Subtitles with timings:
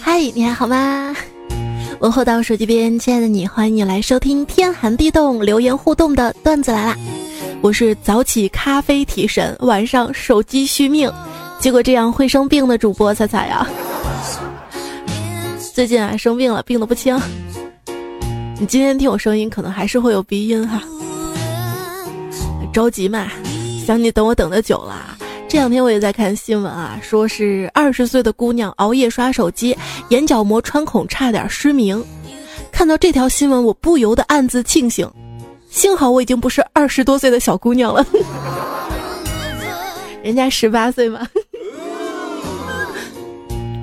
[0.00, 1.16] 嗨，你还好吗？
[1.98, 6.96] 问候到手机边，亲爱的你，欢迎你来收听天寒地冻留言互动的段子来啦！
[7.60, 11.12] 我是早起咖啡提神，晚上手机续命，
[11.58, 13.66] 结果这样会生病的主播彩彩呀。
[15.74, 17.20] 最近啊生病了，病得不轻。
[18.60, 20.80] 你今天听我声音，可能还是会有鼻音哈。
[22.72, 23.26] 着急嘛，
[23.88, 25.16] 想你等我等的久了。
[25.48, 29.74] 这两天我也在看新闻啊，说是二十岁的姑娘熬夜刷手机，
[30.10, 32.04] 眼角膜穿孔差点失明。
[32.70, 35.10] 看到这条新闻，我不由得暗自庆幸，
[35.70, 38.04] 幸好我已经不是二十多岁的小姑娘了，
[40.22, 41.26] 人家十八岁嘛。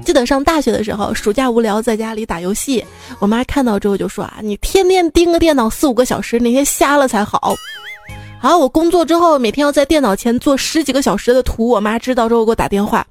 [0.06, 2.86] 记得上大学的时候，暑假无聊在家里打游戏，
[3.18, 7.56] 我妈看到之后就说啊，你天天盯个电脑四五个小时，哪天瞎了才好。
[8.40, 13.06] 好，我工作之后每天要在电脑前做十几个小时的图，我妈知道之后给我打电话，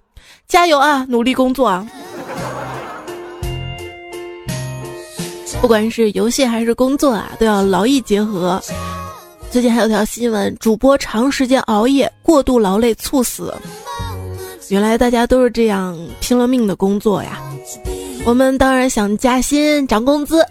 [0.47, 1.86] 加油啊，努力工作啊！
[5.61, 8.62] 不管是游戏还是工作啊，都要劳逸结合。
[9.50, 13.52] 最近还有条新闻，主播长时间熬夜，过度劳累猝死。
[14.69, 17.41] 原来大家都是这样拼了命的工作呀。
[18.25, 20.47] 我们当然想加薪涨工资。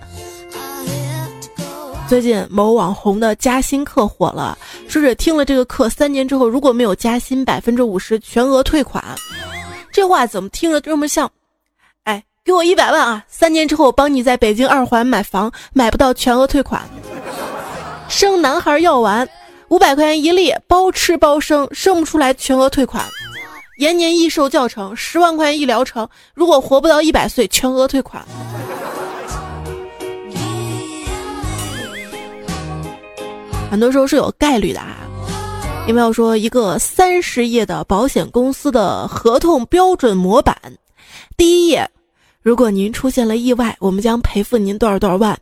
[2.08, 4.56] 最近某网红的加薪课火了，
[4.88, 9.04] 说是听了这个课，三年之后如果没有加薪，百分之五十全额退款。
[9.92, 11.32] 这话怎么听着这么像？
[12.04, 13.24] 哎，给我一百万啊！
[13.28, 16.82] 三年之后帮你在北京二环买房，买不到全额退款。
[18.10, 19.28] 生男孩药丸，
[19.70, 23.06] 五百块钱一粒，包吃包生，生不出来全额退款。
[23.78, 28.24] 延年益寿教程，十万块钱一疗程，如果活不到一百岁，全额退款。
[33.74, 34.98] 很多时候是有概率的啊，
[35.88, 40.56] 因为要说一个三十页的保险公司的合同标准模板？
[41.36, 41.90] 第一页，
[42.44, 45.36] 如果您出现了意外，我们将赔付您多少多少万。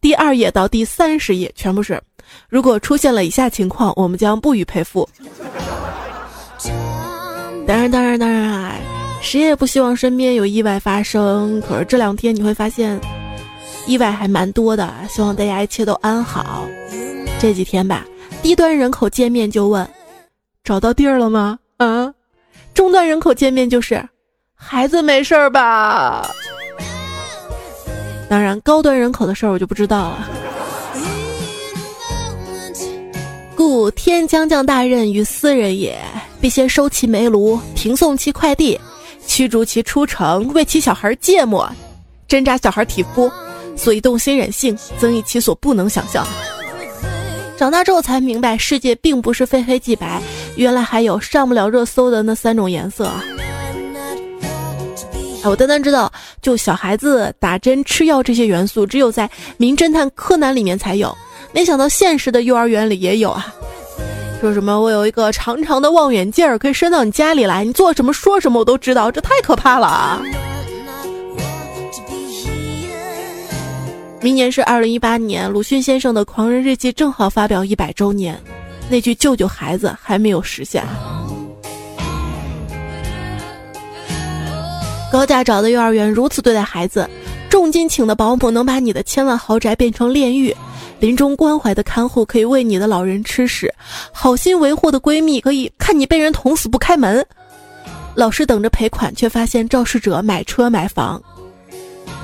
[0.00, 2.02] 第二页到第三十页全部是，
[2.48, 5.08] 如果出现了以下情况，我们将不予赔付。
[7.64, 8.74] 当然，当然，当然啊，
[9.22, 11.62] 谁也不希望身边有意外发生。
[11.62, 13.00] 可是这两天你会发现，
[13.86, 14.92] 意外还蛮多的。
[15.08, 16.66] 希望大家一切都安好。
[17.40, 18.04] 这几天吧，
[18.42, 19.88] 低端人口见面就问
[20.64, 22.12] ：“找到地儿了吗？”啊，
[22.74, 24.04] 中端人口见面就是
[24.56, 26.28] ：“孩子没事儿吧？”
[28.28, 30.28] 当然，高端人口的事儿我就不知道了。
[33.54, 35.96] 故天将降大任于斯人也，
[36.40, 38.78] 必先收其煤炉，停送其快递，
[39.26, 41.70] 驱逐其出城，为其小孩芥末，
[42.26, 43.30] 针扎小孩体肤，
[43.76, 46.26] 所以动心忍性，增益其所不能想象。
[47.58, 50.22] 长大之后才明白，世界并不是非黑即白，
[50.54, 53.24] 原来还有上不了热搜的那三种颜色啊！
[55.42, 56.10] 哎，我单单知道，
[56.40, 59.26] 就小孩子打针、吃药这些元素，只有在
[59.56, 61.12] 《名侦探柯南》里面才有，
[61.50, 63.52] 没想到现实的幼儿园里也有啊！
[64.40, 70.22] 说什么我有一个长长的望远镜，可以伸到你家里来，你做什么说什么我都知道，这太可怕了啊！
[74.20, 78.36] 明年是二零一八年，鲁迅先生的《狂人日记》正好发表一百周年，
[78.90, 80.84] 那句“救救孩子”还没有实现。
[85.12, 87.08] 高价找的幼儿园如此对待孩子，
[87.48, 90.54] 重金请的保姆能把你的千万豪宅变成炼狱，
[90.98, 93.72] 临终关怀的看护可以喂你的老人吃屎，
[94.10, 97.24] 好心维护的闺蜜可以看你被人捅死不开门，
[98.16, 101.22] 老师等着赔款，却发现肇事者买车买房。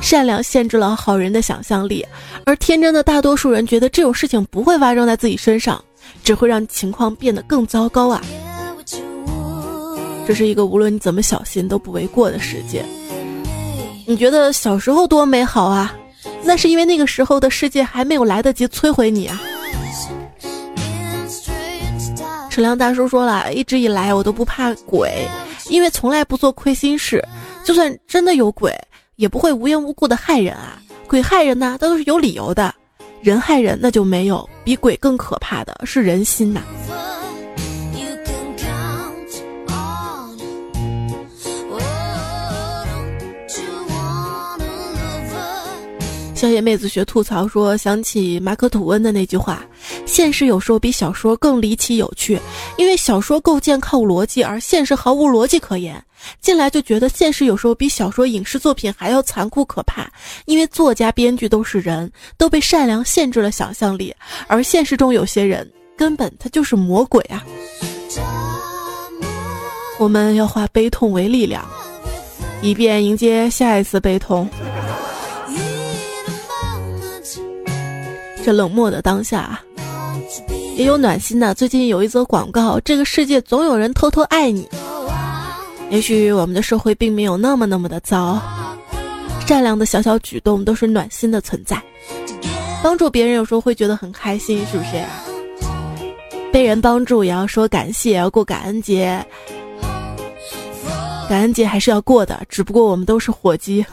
[0.05, 2.07] 善良限制了好人的想象力，
[2.45, 5.83] 而天真的大多数人觉得这种事情不会发生在自己身上，
[6.23, 8.21] 只会让情况变得更糟糕啊！
[10.27, 12.85] 这是一个无论你怎么小心都不为过的世界。
[14.07, 15.97] 你觉得小时候多美好啊？
[16.43, 19.41] 那是因为那个时候的世界还没有来得及摧毁你啊！
[22.51, 25.27] 车辆大叔说了一直以来我都不怕鬼，
[25.71, 27.27] 因为从来不做亏心事，
[27.65, 28.71] 就算真的有鬼。
[29.17, 30.81] 也不会无缘无故的害人啊！
[31.07, 32.73] 鬼害人呢，都是有理由的；
[33.23, 34.49] 人害人，那就没有。
[34.65, 36.63] 比鬼更可怕的是人心呐。
[46.35, 49.65] 小野妹子学吐槽说：“想起马可吐温的那句话，
[50.05, 52.39] 现实有时候比小说更离奇有趣，
[52.77, 56.05] 因为小说构建靠逻辑，而现实毫无逻辑可言。
[56.41, 60.11] 进来就觉得现实有时候比小说影视作品还要残酷可怕，
[60.47, 64.15] 因为作家编剧都是人，都被善良限制了想象力，
[64.47, 67.45] 而现实中有些人根本他就是魔鬼啊。”
[69.99, 71.65] 我们要化悲痛为力量，
[72.61, 74.49] 以便迎接下一次悲痛。
[78.45, 79.59] 这冷漠的当下，
[80.77, 81.55] 也有暖心的。
[81.55, 84.69] 最近有一则广告：这个世界总有人偷偷爱你。
[85.91, 88.41] 也许我们的社会并没有那么那么的糟，
[89.47, 91.81] 善良的小小举动都是暖心的存在。
[92.83, 95.03] 帮助别人有时候会觉得很开心，是不是？
[96.53, 99.25] 被人帮助也要说感谢，要过感恩节。
[101.29, 103.85] 感恩节还是要过的，只不过我们都是火鸡。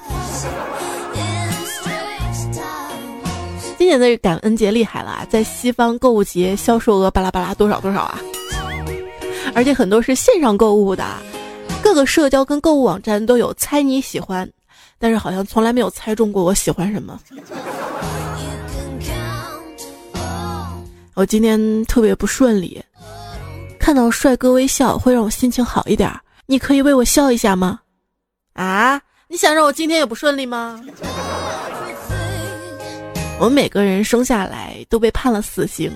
[3.78, 8.20] 今年的感恩节厉害了，在西方购物节销售额巴拉巴拉多少多少啊，
[9.56, 11.04] 而且很多是线上购物的，
[11.92, 14.50] 各个社交跟购物网站都有猜你喜欢，
[14.98, 17.20] 但是好像从来没有猜中过我喜欢什么。
[21.16, 22.82] 我今天特别不顺利，
[23.78, 26.10] 看到帅哥微笑会让我心情好一点。
[26.46, 27.82] 你可以为我笑一下吗？
[28.54, 30.82] 啊，你想让我今天也不顺利吗？
[33.38, 35.92] 我们每个人生下来都被判了死刑，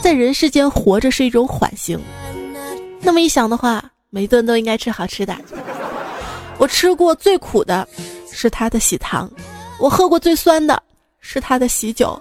[0.00, 2.00] 在人世间活着是一种缓刑。
[3.02, 5.36] 那么一想的话，每顿都应该吃好吃的。
[6.56, 7.86] 我吃过最苦的
[8.30, 9.28] 是他的喜糖，
[9.76, 10.80] 我喝过最酸的
[11.18, 12.16] 是他的喜酒。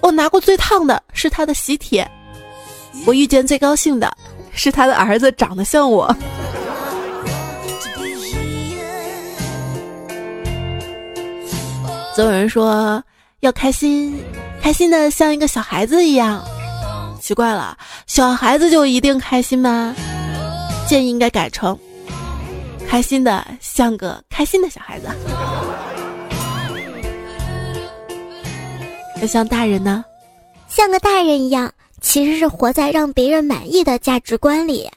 [0.00, 2.08] 我拿过最烫的是他的喜帖，
[3.04, 4.08] 我遇见最高兴的
[4.52, 6.14] 是他的儿子长得像我。
[12.14, 13.02] 总有人说
[13.40, 14.16] 要开心，
[14.62, 16.40] 开心的像一个小孩子一样。
[17.20, 19.92] 奇怪了，小孩子就一定开心吗？
[20.86, 21.78] 建议应该改成
[22.88, 25.06] 开心的像个开心的小孩子。
[29.20, 30.04] 要像大人呢，
[30.68, 34.90] 像个大人一样，其实是活在让别人满意的价值观里。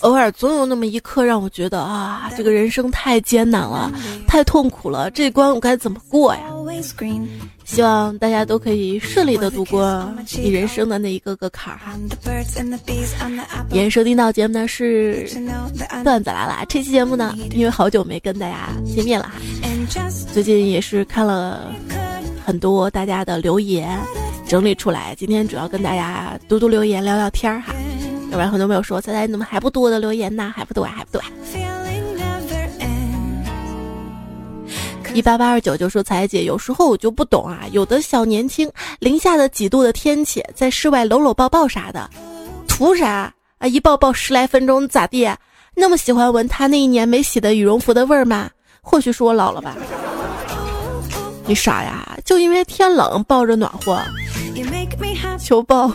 [0.00, 3.92] 偶尔总有那么一刻，让我觉得啊，这个人生太艰难了，
[4.26, 6.42] 太痛苦了，这关我该怎么过呀？
[7.64, 11.78] 希望大家都可以顺利的度过你人生的那一个个坎儿。
[11.78, 11.94] 哈。
[13.68, 15.28] 今天收听到节目呢是
[16.04, 19.26] 段子来了，这期节目呢因为好久没跟大家见面了。
[19.26, 19.32] 哈，
[20.32, 21.72] 最近也是看了
[22.44, 23.98] 很多大家的留言，
[24.46, 27.72] 整理出来，今天主要跟大家读读留言，聊聊天儿哈。
[28.36, 30.52] 要不然很多朋友说：“猜猜你怎么还不读我的留言呢？
[30.54, 30.92] 还不读啊？
[30.94, 31.24] 还不读啊？”
[35.14, 42.10] 一八八二九就说：“彩姐，有时候我就不懂啊，有的小年轻，零下的几度的天气，在室外搂搂抱抱啥的，
[42.68, 43.66] 图啥啊？
[43.66, 45.26] 一抱抱十来分钟咋地？
[45.74, 48.50] 那么喜欢闻他那一年没洗的羽绒服的味儿吗？
[48.82, 49.74] 或许是我老了吧？
[51.46, 52.18] 你傻呀？
[52.22, 53.98] 就因为天冷抱着暖和，
[55.38, 55.90] 求抱。”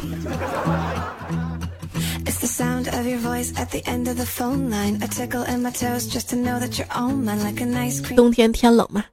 [8.16, 9.06] 冬天天冷嘛，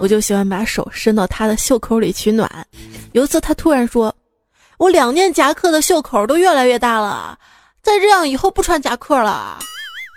[0.00, 2.50] 我就喜欢把手伸到他的袖口里取暖。
[3.12, 4.14] 有一次他突然说
[4.78, 7.38] ：“我两件夹克的袖口都越来越大了，
[7.82, 9.58] 再这样以后不穿夹克了。”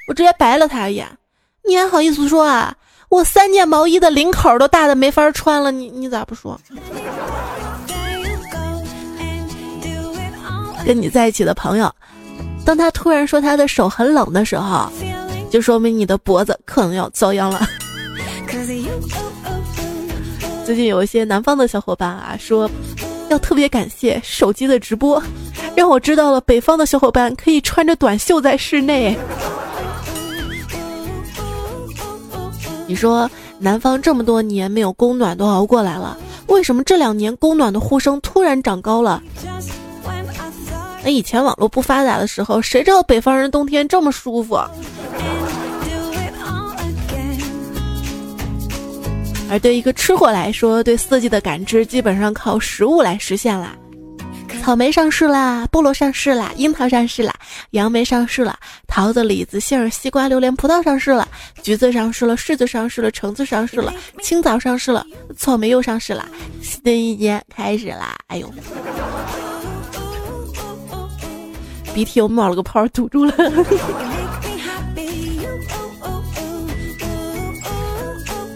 [0.08, 1.08] 我直接白了他一眼
[1.68, 2.76] ：“你还好意思说啊？
[3.10, 6.60] 我三件毛衣的领口都大的没法穿了，你你咋不说？”
[10.86, 11.94] 跟你在一起的朋友。
[12.66, 14.90] 当他突然说他的手很冷的时候，
[15.52, 17.68] 就说明你的脖子可能要遭殃了。
[20.66, 22.70] 最近有一些南方的小伙伴啊说，
[23.30, 25.22] 要特别感谢手机的直播，
[25.76, 29.18] 让我知道了北方的小伙伴可以穿着短袖在室内。
[32.88, 33.30] 你说
[33.60, 36.18] 南方这么多年没有供暖都熬过来了，
[36.48, 39.22] 为什么这两年供暖的呼声突然长高了？
[41.04, 44.56] 那以前网络不发达的时候，谁知道北方人冬天这么舒服？
[49.50, 53.76] 而对一个吃货来说，对四季的感知基本上靠食物来实现啦。
[54.64, 57.34] 草莓上市啦，菠萝上市啦，樱桃上市啦，
[57.72, 58.58] 杨梅上市了，
[58.88, 61.28] 桃子、李子、杏儿、西瓜、榴莲、葡萄上市了，
[61.62, 65.06] 橘子上市了，柿子上市了，橙子上市了，青枣上市了，
[65.38, 66.26] 草莓又上市了，
[66.62, 68.16] 新的一年开始啦！
[68.28, 68.50] 哎呦。
[71.94, 73.34] 鼻涕又冒了个泡，堵住了。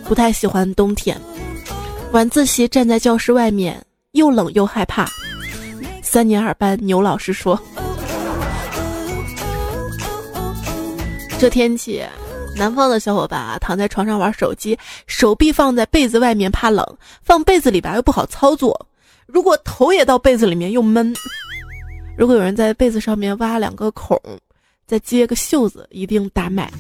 [0.05, 1.19] 不太喜欢冬天，
[2.13, 5.07] 晚自习站在教室外面，又冷又害怕。
[6.01, 7.59] 三年二班牛老师说
[11.37, 12.01] ：“这天气，
[12.55, 16.83] 南方的小伙伴啊，躺在床上玩手机，手臂放在被子外面怕冷，
[17.21, 18.87] 放被子里边又不好操作。
[19.25, 21.13] 如果头也到被子里面又闷。”
[22.17, 24.19] 如果有人在被子上面挖两个孔，
[24.87, 26.71] 再接个袖子，一定大卖。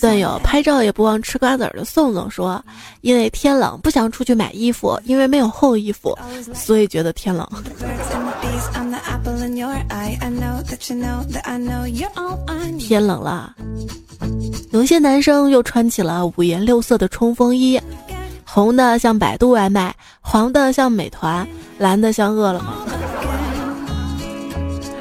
[0.00, 2.62] 段友拍照也不忘吃瓜子儿的宋总说
[3.00, 6.16] ：“因为天冷，不想出去买衣服，因为没有厚衣服，
[6.52, 7.48] 所以觉得天冷。”
[12.78, 13.54] 天冷了，
[14.70, 17.80] 有些男生又穿起了五颜六色的冲锋衣，
[18.44, 21.46] 红的像百度外卖，黄的像美团，
[21.76, 22.72] 蓝的像饿了么。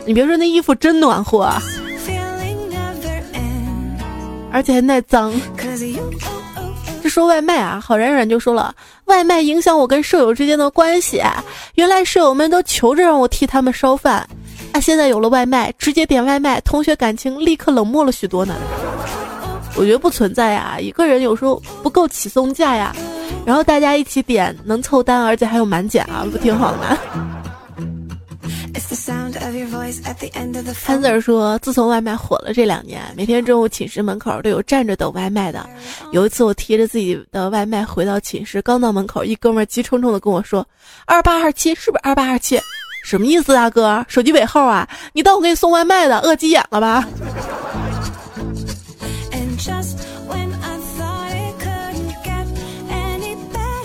[0.08, 1.48] 你别说，那衣服真暖和，
[4.52, 5.32] 而且还耐脏。
[7.04, 8.74] 这说外卖啊，好冉冉就说了，
[9.06, 11.22] 外卖影响我跟舍友之间的关系。
[11.76, 14.28] 原来舍友们都求着让我替他们烧饭，
[14.72, 18.56] 啊，现在有了外卖，直接点外卖，同学感情立刻冷漠了许多呢。
[19.80, 22.94] 我觉得不存在呀，一个人有时候不够起送价呀，
[23.46, 26.98] 然后大家一起点能凑单，而且还有满减啊，不挺好的吗？
[30.86, 35.66] 潘 Sir 说：“自从外卖火了这两年，每天中午寝室门口都有站着等外卖的。
[36.12, 40.68] 有一次，我提着自己的外卖回到寝室，刚到门口，一哥们急冲冲的跟我说
[41.08, 42.60] ：‘二八二七，是不是二八二七？
[43.06, 44.06] 什么意思啊，哥？
[44.10, 44.88] 手机尾号啊？
[45.14, 46.20] 你当我给你送外卖的？
[46.20, 47.08] 饿急眼了吧？’”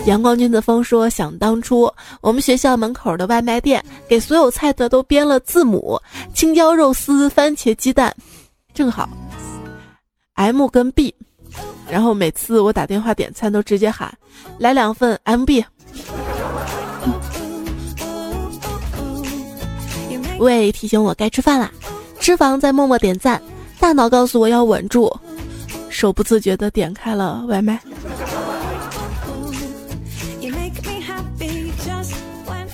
[0.05, 5.99] 阳光君子风说：“想当初，我们学校门口的外卖店给所有菜的都编了字母，
[6.31, 8.13] 青椒肉丝、番茄鸡蛋，
[8.71, 9.09] 正好
[10.35, 11.13] M 跟 B。
[11.89, 14.15] 然后每次我打电话点餐都直接喊
[14.59, 15.63] 来两份 MB。
[20.37, 21.71] 喂，提醒我该吃饭啦！
[22.19, 23.41] 脂肪在默默点赞，
[23.79, 25.11] 大脑告诉我要稳住，
[25.89, 27.79] 手不自觉的点开了外卖。”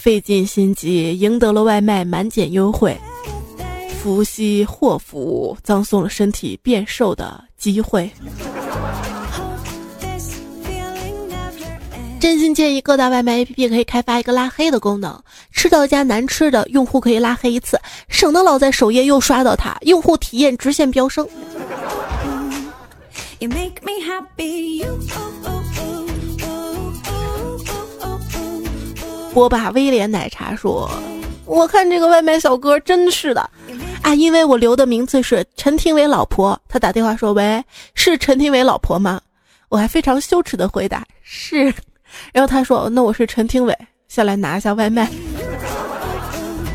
[0.02, 3.00] 费尽心机赢得了外卖满减优惠，
[4.02, 8.10] 福兮祸福，葬送了身体变瘦的机会。
[12.20, 15.16] 真心建议各大外卖 APP 可以开发一个拉黑的功能，
[15.52, 21.28] 吃到一家难吃的，用户可以拉黑一次，省得老在首页又刷到它，用户体验直线飙升。
[23.38, 25.61] You make me happy, you, oh, oh.
[29.34, 30.90] 波霸威廉奶茶说
[31.46, 33.50] ：“我看这个外卖小哥真是的，
[34.02, 36.60] 啊，因为我留的名字是陈廷伟老婆。
[36.68, 37.64] 他打电话说：‘喂，
[37.96, 39.22] 是陈廷伟老婆吗？’
[39.70, 41.74] 我还非常羞耻的回答：‘是。’
[42.34, 43.74] 然后他说：‘那我是陈廷伟，
[44.10, 45.10] 下来拿一下外卖。’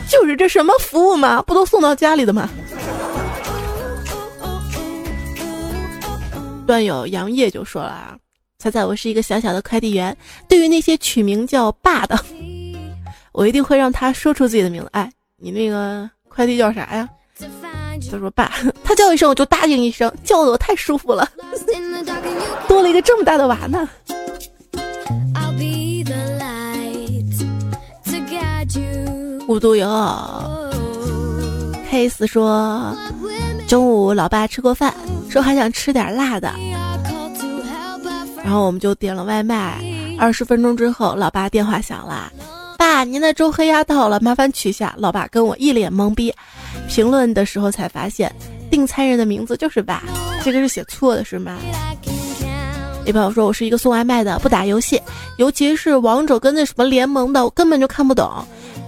[0.08, 2.48] 就是这什么服务嘛，不都送到家里的吗？”
[6.66, 8.16] 段友杨烨就说了啊。
[8.58, 10.16] 猜猜我是一个小小的快递员。
[10.48, 12.18] 对于那些取名叫“爸”的，
[13.32, 14.88] 我一定会让他说出自己的名字。
[14.92, 17.08] 哎，你那个快递叫啥呀？
[18.10, 21.28] 他说“爸”，他叫一声我就答应一声，叫的我太舒服了，
[22.68, 23.88] 多了一个这么大的娃呢。
[29.48, 30.70] 无独有偶
[31.88, 32.96] ，case 说
[33.68, 34.92] 中午老爸吃过饭，
[35.30, 36.52] 说还想吃点辣的。
[38.46, 39.82] 然后我们就点了外卖，
[40.16, 42.30] 二十分钟之后，老爸电话响了，
[42.78, 44.94] 爸，您的周黑鸭到了，麻烦取下。
[44.96, 46.32] 老爸跟我一脸懵逼，
[46.86, 48.32] 评论的时候才发现，
[48.70, 50.04] 订餐人的名字就是爸，
[50.44, 51.58] 这个是写错的是吗？
[53.04, 55.02] 一朋友说，我是一个送外卖的，不打游戏，
[55.38, 58.30] 尤其是王者跟那什么联盟的，我根本就看不懂。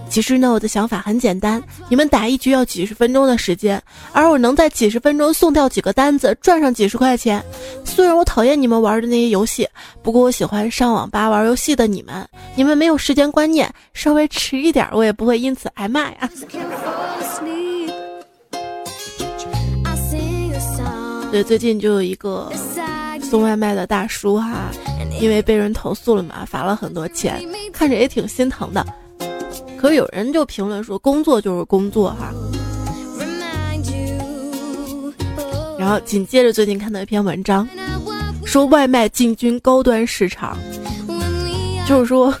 [0.09, 7.43] 其实呢，我的想法很简单，你们打一局要几十分钟的时间，而我能在几十分钟送掉几个单子，赚上几十块钱。
[7.85, 9.67] 虽然我讨厌你们玩的那些游戏，
[10.01, 12.27] 不过我喜欢上网吧玩游戏的你们。
[12.55, 16.29] 你们没有时间观念，稍微迟一点，我也不会因此挨骂呀。
[21.31, 22.51] 对，最近就有一个
[23.21, 24.71] 送外卖的大叔哈，
[25.21, 27.39] 因为被人投诉了嘛，罚了很多钱，
[27.71, 28.83] 看着也挺心疼的。
[29.79, 32.33] 可有人就评论说，工作就是工作哈。
[35.77, 37.65] 然后紧接着最近看到一篇文章，
[38.43, 40.57] 说外卖进军高端市场，
[41.87, 42.35] 就是说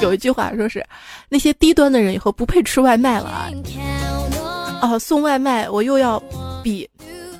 [0.00, 0.84] 有一句话说是
[1.28, 3.48] 那些低端的人以后不配吃外卖了啊。
[4.80, 6.20] 啊，送外卖我又要
[6.60, 6.88] 比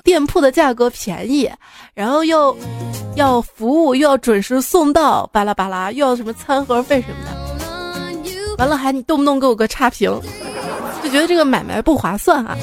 [0.01, 1.51] 店铺的价格便宜，
[1.93, 2.55] 然后又
[3.17, 7.38] 要服务又要准时送到，巴拉巴拉又要什么餐盒费什么的。
[8.59, 10.11] 完了，还你动不动给我个差评，
[11.01, 12.57] 就觉得这个买卖不划算啊！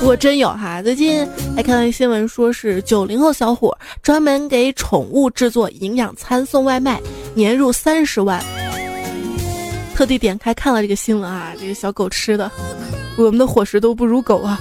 [0.00, 6.98] 不过真有哈，最近还看到一新闻，说是九零后小伙专门给宠物制作营养餐送外卖，
[7.34, 8.42] 年入三十万。
[9.94, 12.50] 特地点开看了这个新闻啊，这个小狗吃的，
[13.18, 14.58] 我们的伙食都不如狗啊。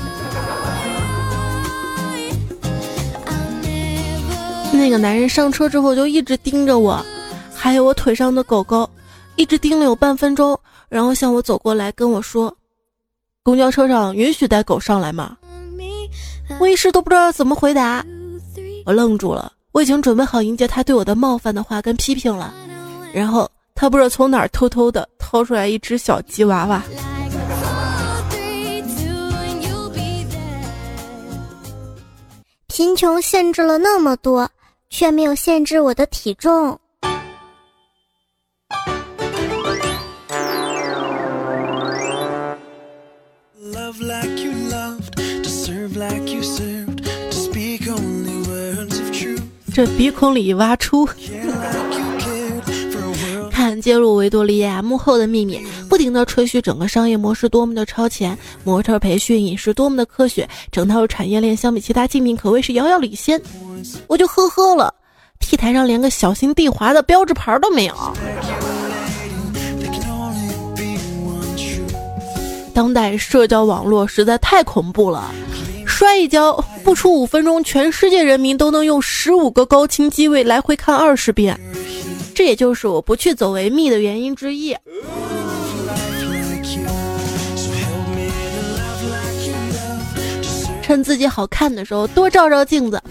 [4.76, 7.04] 那个男人上车之后就一直盯着我，
[7.54, 8.90] 还有我腿上的狗狗，
[9.38, 12.54] 一直盯了有半分钟，然后向我走过来跟我说
[13.44, 15.38] ：“公交车上允许带狗上来吗？”
[16.60, 18.06] 我一时都不知道怎么回答，
[18.86, 22.54] 我愣住了，我已经准备好迎接他对我的冒犯的话跟批评了，
[23.14, 26.84] 然后他不知道从哪偷偷的掏出来一只小吉娃娃。
[32.68, 34.50] 贫穷限制了那么多。
[34.94, 36.80] 却没有限制我的体重。
[49.74, 51.10] 这鼻孔里挖出。
[53.84, 55.60] 看揭露维多利亚幕后的秘密，
[55.90, 63.42] 不停的吹嘘整个商业模式多么的超前，模特培训饮食多么的科学，整套产业链相比其他竞品可谓是遥遥领先。
[64.08, 64.94] 我就呵呵了
[65.42, 67.94] ，T 台上连个小心地滑的标志牌都没有。
[72.74, 75.30] 当代社交网络实在太恐怖了，
[75.86, 76.54] 摔一跤
[76.86, 81.60] 不出五分钟，全世界人民都能用十五个高清机位来回看二十遍。
[82.34, 84.76] 这也就是我不去走维密的原因之一。
[90.82, 93.02] 趁自己好看的时候多照照镜子。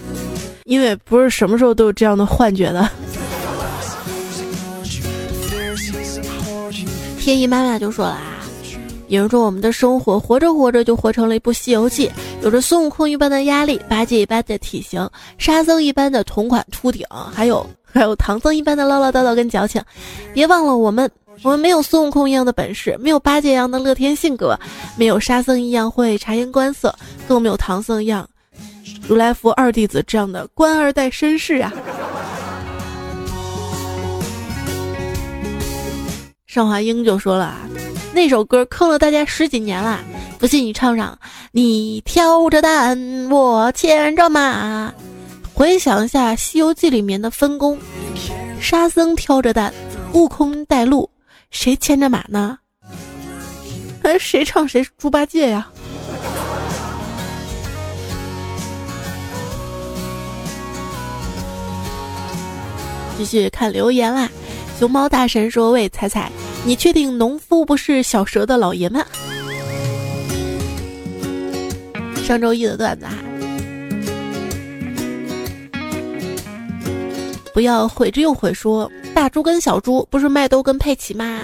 [0.65, 2.89] 因为不是什么时候都有这样的幻觉的。
[7.19, 8.45] 天意妈妈就说了啊，
[9.09, 12.07] 有人说我们的生活活着活着就活成了一部《西游记》，
[12.41, 19.81] 有着孙悟空一般的压力，八戒一般的体型，沙僧一般的同款秃顶，还有还有唐僧一般的唠唠叨叨跟矫情。
[20.33, 21.09] 别忘了我们，
[21.43, 24.59] 我们没有孙悟空一样的本事，没有八戒一样的乐天性格，
[24.97, 26.93] 没有沙僧一样会察言观色，
[27.27, 28.27] 更没有唐僧一样。
[29.07, 31.71] 如来佛二弟子这样的官二代绅士啊！
[36.47, 37.59] 尚华英就说了啊，
[38.13, 39.99] 那首歌坑了大家十几年了，
[40.39, 41.17] 不信你唱唱。
[41.51, 44.93] 你挑着担，我牵着马。
[45.53, 47.77] 回想一下《西游记》里面的分工：
[48.59, 49.71] 沙僧挑着担，
[50.13, 51.09] 悟空带路，
[51.51, 52.57] 谁牵着马呢？
[54.01, 55.69] 哎，谁唱谁猪八戒呀？
[63.15, 64.27] 继续看留言啦，
[64.79, 66.31] 熊猫大神说：“喂，彩彩，
[66.65, 69.05] 你确定农夫不是小蛇的老爷们？”
[72.25, 73.13] 上周一的段子哈，
[77.53, 81.41] 不要悔之又悔，说大猪跟小猪不是麦兜跟佩奇吗？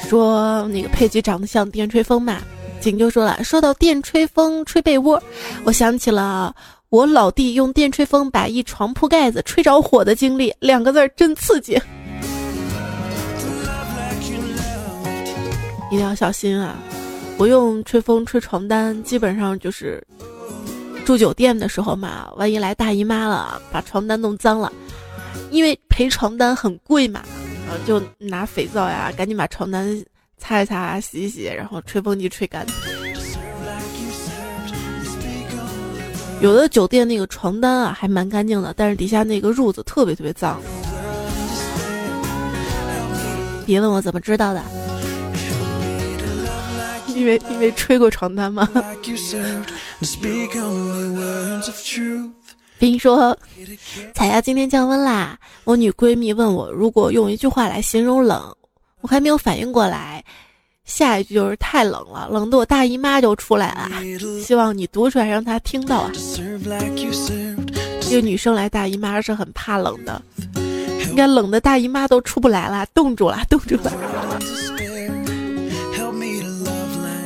[0.00, 2.38] 说那个佩奇长得像电吹风嘛？
[2.80, 5.22] 景就说了，说到电吹风吹被窝，
[5.64, 6.54] 我想起了。
[6.90, 11.80] 我老弟用电吹风把一床铺盖子吹着火的经历，两个字儿真刺激。
[15.90, 16.76] 一定要小心啊！
[17.38, 20.06] 我用吹风吹床单，基本上就是
[21.04, 24.72] 住酒店的时候嘛，万一来大姨妈了，把床单弄脏了，
[25.50, 27.22] 因为赔床单很贵嘛，
[27.68, 30.04] 然后就拿肥皂呀，赶紧把床单
[30.38, 32.64] 擦一擦、洗一洗，然后吹风机吹干。
[36.40, 40.60] 有的酒店那个床单啊还蛮干净的，但是底下那个褥子特别特别脏。
[43.64, 44.60] 别问我怎么知道的，
[47.16, 48.68] 因为因为吹过床单吗？
[52.78, 53.36] 冰说
[54.12, 58.52] ：“彩霞今天降温啦，我女闺蜜问我，如果用一句话来形容冷，
[59.02, 60.24] 我还没有反应过来。”
[60.84, 63.88] 下一句就是太冷了，冷得我大姨妈就出来了。
[64.42, 66.10] 希望你读出来让她听到啊。
[68.00, 70.20] 这个女生来大姨妈是很怕冷的，
[71.08, 73.92] 应该冷的大姨妈都出不来了，冻住了，冻住了。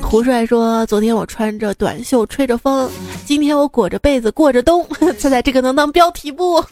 [0.08, 2.88] 胡帅说：“昨天我穿着短袖吹着风，
[3.24, 4.86] 今天我裹着被子过着冬。
[5.18, 6.64] 猜猜这个能当标题不？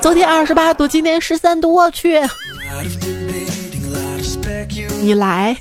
[0.00, 2.20] 昨天二十八度，今天十三度，我去。
[5.00, 5.56] 你来。”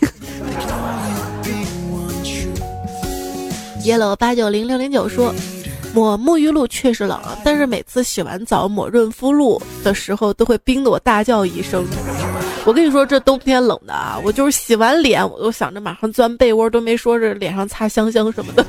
[3.85, 5.33] yellow 八九零六零九说，
[5.93, 11.85] 抹沐浴露确实冷，但是每次洗完澡抹润肤露的时候，都会冰得我大叫一声。
[12.69, 18.63] 我跟你说，这冬天冷的啊，我就是洗完脸，我都想着马上钻被窝，都没说是脸上擦香香什么的。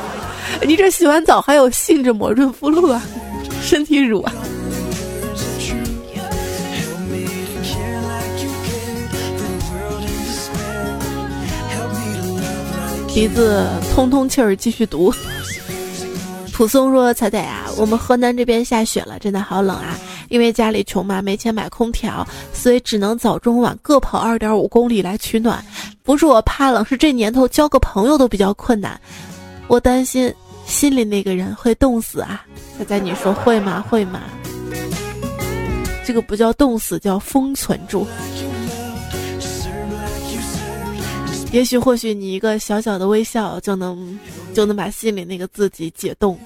[0.68, 3.00] 你这洗完澡还有兴致抹润肤露啊，
[3.62, 4.32] 身体乳啊。
[13.14, 15.10] 鼻子通通气儿，继续读。
[16.58, 19.96] 普松说：“彩彩啊，我们河南这边下雪了，真的好冷啊！
[20.28, 25.64] 因为家里穷嘛，没钱买空调，所以只能早中晚各跑二点五公里来取暖。
[26.02, 29.00] 不是我怕冷，是这年头交个朋友都比较困难。
[29.68, 30.34] 我担心
[30.66, 32.44] 心里那个人会冻死啊！
[32.76, 33.84] 彩彩，你说会吗？
[33.88, 34.22] 会吗？
[36.04, 38.04] 这个不叫冻死，叫封存住。”
[41.52, 44.18] 也许或许你一个小小的微笑就能
[44.58, 46.36] 就能把心里那个自己解冻，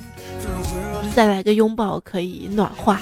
[1.17, 3.01] 再来个拥抱可以暖化。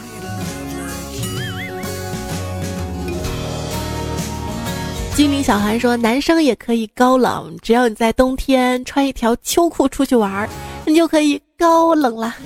[5.16, 10.48] 精灵小韩说：“男生也可以高冷，只要你在冬天穿一条秋裤出去玩，
[10.86, 12.36] 你就可以高冷了。”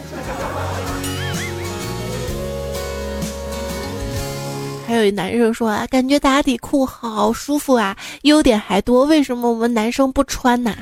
[4.88, 10.74] 还有一男生说啊，感觉打底裤好舒服啊，优点还多，为什么我们男生不穿呢？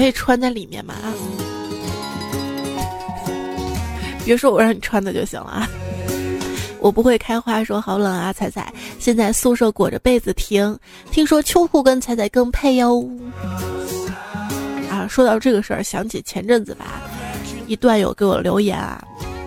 [0.00, 0.94] 可以穿在里面嘛，
[4.24, 5.68] 别说我让你穿的就行了啊。
[6.80, 8.72] 我不会开花，说好冷啊，彩彩。
[8.98, 10.74] 现在宿舍裹着被子听，
[11.10, 13.06] 听说秋裤跟彩彩更配哟。
[14.90, 17.02] 啊，说到这个事儿，想起前阵子吧。
[17.66, 19.04] 一段友给我留言啊，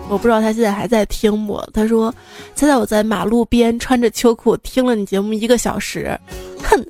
[0.08, 1.60] 我不知道他现在还在听不？
[1.74, 2.14] 他说
[2.54, 6.16] ：“彩彩我在马路边穿着秋裤听了你节目一个小时，
[6.62, 6.80] 哼，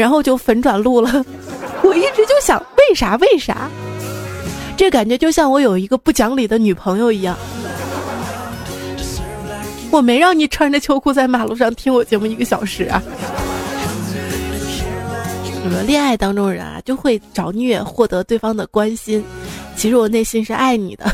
[0.00, 1.24] 然后就粉转路了。
[1.84, 3.16] 我一直就想，为啥？
[3.16, 3.68] 为啥？
[4.76, 7.36] 这感觉就像我有一个不讲理的女朋友一样。
[9.90, 13.02] 我没让你穿着秋裤在马路上听我节目一个小时啊。
[15.62, 19.22] 你们恋爱当中人啊，就会找虐获得对方的关心。”
[19.76, 21.10] 其实我内心是爱你的，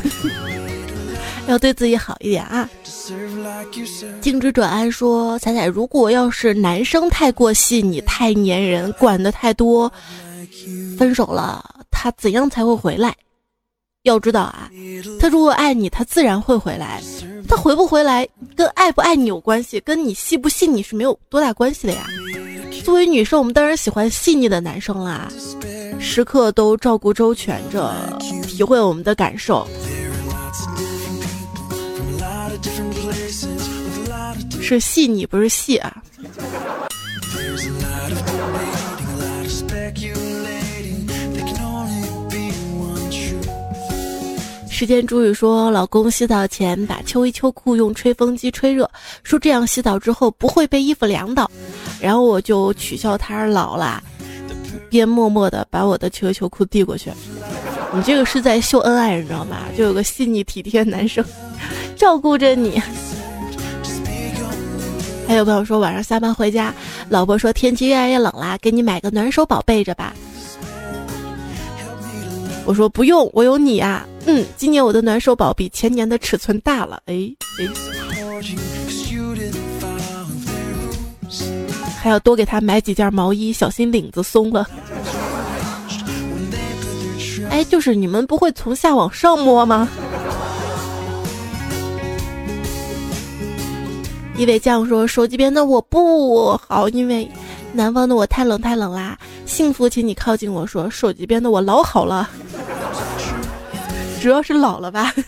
[1.48, 2.68] 要对自己好一点啊。
[4.20, 9.90] 静止转安说：“彩彩，如果要是男生太过细腻、太粘人、管的太多，
[10.98, 13.14] 分手了，他怎样才会回来？
[14.02, 14.70] 要知道啊，
[15.20, 17.02] 他如果爱你，他自然会回来。
[17.48, 22.06] 他回不回来，跟爱不爱你有关系，跟你细不细腻是没有多大关系的呀。
[22.84, 25.28] 作为女生，我们当然喜欢细腻的男生啦。”
[25.98, 27.94] 时刻都照顾周全着，
[28.42, 29.66] 体会我们的感受。
[34.68, 36.02] 是细腻，不是细啊。
[44.68, 48.90] 时间煮雨说，老公洗澡前把秋衣秋裤用吹风机吹热，
[49.22, 51.48] 说这样洗澡之后不会被衣服凉到，
[52.00, 54.02] 然后我就取笑他老了。
[54.90, 57.12] 边默默的把我的秋衣秋裤递过去，
[57.94, 59.58] 你这个是在秀恩爱，你知道吗？
[59.78, 61.24] 就有个细腻体贴男生
[61.96, 62.82] 照顾着你。
[65.26, 66.72] 还有朋友说晚上下班回家，
[67.08, 70.14] 老婆说天气越来越冷啦，给你买个暖手宝备着吧。
[72.64, 74.06] 我说不用，我有你啊。
[74.26, 77.00] 嗯，今年我的暖手宝比前年的尺寸大了。
[77.06, 77.68] 哎哎。
[82.00, 84.68] 还要多给他买几件毛衣，小心领子松了。
[87.50, 89.88] 哎，就是你们不会从下往上摸吗？
[94.38, 97.28] 一位酱说：“手机边的我不好，因为
[97.72, 99.18] 南方的我太冷太冷啦。
[99.46, 102.28] 幸福，请你靠近我说，手机边的我老好了，
[104.20, 105.12] 主要是老了吧。”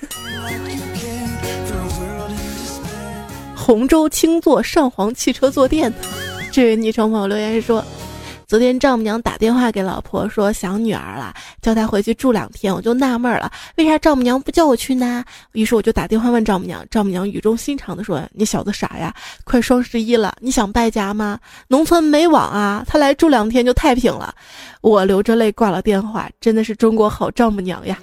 [3.56, 5.92] 洪州青座上皇汽车坐垫。
[6.50, 7.82] 这位昵称朋友留言说
[8.48, 12.74] ：“昨天丈母娘打电话给老婆说想女儿了，叫她回去住两天。
[12.74, 15.22] 我就纳闷了，为啥丈母娘不叫我去呢？
[15.52, 21.38] 于是我就打电话问丈母娘，丈母娘语重心长的说：‘你小子傻呀，快双十一了，你想败家吗？
[21.68, 24.34] 农村没网啊，他来住两天就太平了。’
[24.80, 27.98] 我流着泪挂了电话，真的是中国好丈母娘呀！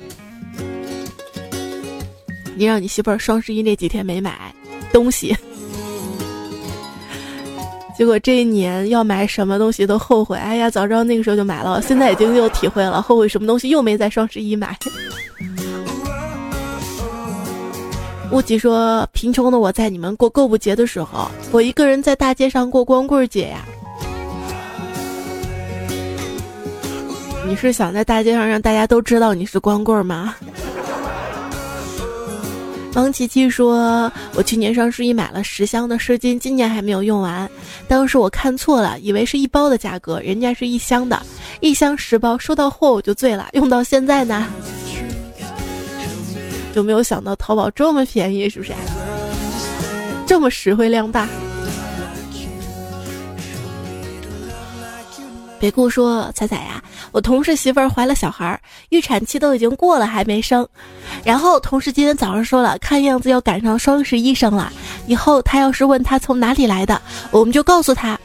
[2.56, 4.54] 你让你媳妇儿双十一那几天没买
[4.94, 5.36] 东西。”
[7.98, 11.82] 结果这一年要买什么东西都后悔，哎呀，早知道那个时候就买了。
[11.82, 14.78] 现在已经又体会了，后悔什么东西又没在双十一买。
[18.32, 23.64] 乌吉说：“贫穷的我在你们过购物节的时候，我一个人在大街上过光棍节呀。”
[27.48, 30.36] 你是想在大街上让大家都知道你是光棍吗？
[32.96, 37.50] 王琪琪说：“我去年双十一买了十箱的湿巾，今年还没有用完。
[37.90, 41.22] 当时我看错了，以为是一包的价格，人家是一箱的，
[41.60, 42.38] 一箱十包。
[42.38, 44.48] 收到货我就醉了，用到现在呢，
[46.74, 48.72] 就没有想到淘宝这么便宜，是不是？
[50.26, 51.28] 这么实惠量大。”
[55.66, 56.80] 别跟我说，彩彩呀，
[57.12, 60.68] 我同事媳妇儿怀了小孩，预产期都已经过了还没生。
[61.24, 64.72] 然后同事今天早上说了，看样子要赶上双十一生了。
[65.08, 67.02] 以后他要是问他从哪里来的，
[67.32, 68.20] 我们就告诉他，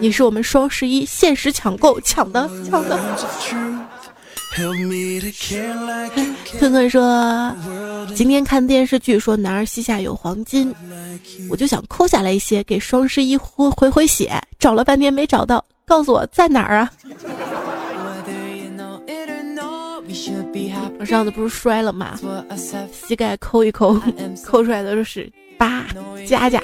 [0.00, 2.98] 你是我们双十一限时抢购抢的抢的。
[6.58, 7.54] 坤坤 说，
[8.14, 10.74] 今天看电视剧说男儿膝下有黄金，
[11.50, 15.62] 我就想抠下来一些给双十一回回回血，找了半天没找到。
[15.90, 16.88] 告诉我在哪儿啊？
[21.00, 22.16] 我上次不是摔了吗？
[22.92, 24.00] 膝盖抠一抠，
[24.46, 25.84] 抠出来的都是疤、
[26.24, 26.62] 痂痂。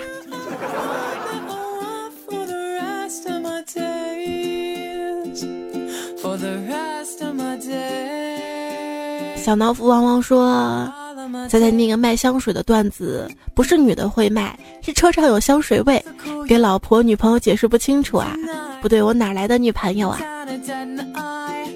[9.35, 11.06] 小脑斧汪汪说。
[11.49, 16.05] 猜猜那个卖香水的段子，不是女的会卖，是车上有香水味，
[16.47, 18.35] 给老婆女朋友解释不清楚啊？
[18.81, 20.21] 不对，我哪来的女朋友啊？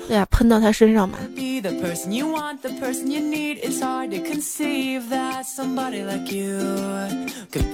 [0.08, 1.18] 对呀，喷到她身上嘛。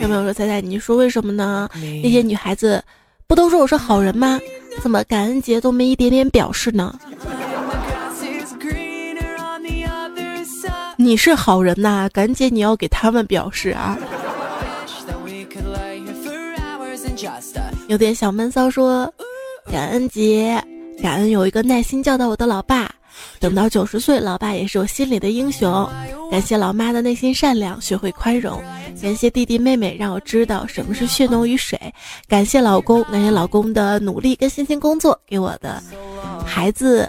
[0.01, 0.61] 有没有说猜猜？
[0.61, 1.69] 你说为什么呢？
[2.03, 2.83] 那些女孩子
[3.27, 4.39] 不都说我是好人吗？
[4.83, 6.99] 怎么感恩节都没一点点表示呢？
[11.07, 13.97] 你是好人呐，赶紧你要给他们表示啊。
[17.87, 19.09] 有点小闷骚说，
[19.71, 20.61] 感恩节，
[21.01, 22.91] 感恩有一个耐心教导我的老爸，
[23.39, 25.89] 等到九十岁，老爸也是我心里的英雄。
[26.29, 28.61] 感谢老妈的内心善良，学会宽容。
[29.01, 31.81] 感谢弟弟妹妹，让我知道什么是血浓于水。
[32.27, 35.81] 感谢老公，感谢老公的努力跟辛勤工作，给我的
[36.45, 37.09] 孩子。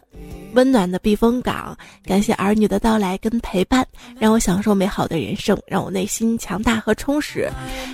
[0.57, 3.85] 温暖的避风港，感谢儿女的到来跟陪伴，
[4.17, 7.47] 让我享受美好的人生，让我内心强大和充实。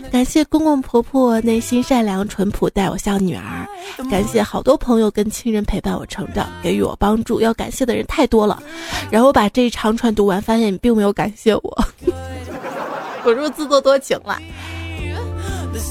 [0.09, 3.67] 感谢公公婆婆内心善良淳朴，待我像女儿。
[4.09, 7.41] 感谢好多朋友跟亲人陪伴我成长，给予我帮助。
[7.41, 8.63] 要感谢的人太多了。
[9.11, 11.85] 然后把这一长串读完，发现你并没有感谢我，
[13.25, 14.39] 我是不是自作多情了？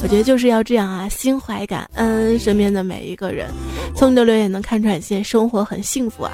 [0.02, 3.48] 我觉得就是要这样啊，心怀感恩身边的每一个人。
[3.94, 6.32] 从你的留言能看出来，现在生活很幸福啊。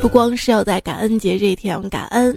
[0.00, 2.36] 不光是要在感恩节这一天感恩。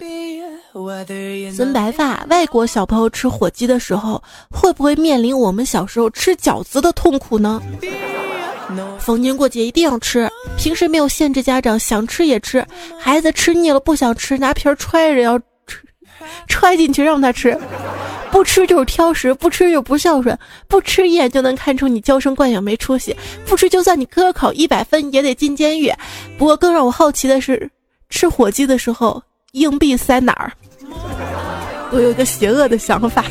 [1.53, 7.61] 孙白发，外国小朋友吃火鸡的时候，会不会面临我们小时候吃饺子的痛苦呢？
[8.99, 12.65] 逢年过节一定要吃，平时没有限制，家长想吃也吃。
[12.99, 15.77] 孩子吃腻了不想吃，拿皮儿揣着要吃，
[16.47, 17.57] 揣进去让他吃。
[18.29, 23.15] 不吃就是挑食，不吃就不孝顺，不吃一眼就能看出你娇生惯养没出息。
[23.45, 25.89] 不吃就算你科考一百分也得进监狱。
[26.37, 27.69] 不过更让我好奇的是，
[28.09, 30.51] 吃火鸡的时候硬币塞哪儿？
[31.89, 33.23] 我有个邪恶的想法。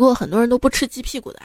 [0.00, 1.40] 不过很多人都不吃鸡屁股的。